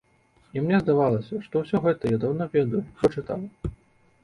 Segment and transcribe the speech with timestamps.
[0.55, 3.47] І мне здавалася, што ўсё гэта я даўно ведаю, бо чытаў.